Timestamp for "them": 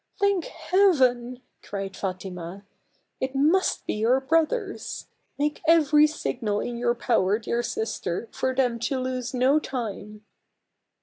8.55-8.79